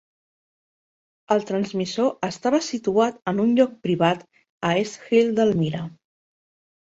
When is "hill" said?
5.19-5.31